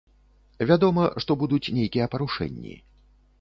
Вядома, 0.71 1.03
што 1.25 1.31
будуць 1.41 1.73
нейкія 1.79 2.09
парушэнні. 2.15 2.73